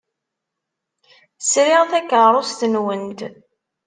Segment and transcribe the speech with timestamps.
[1.41, 3.19] Sriɣ takeṛṛust-nwent.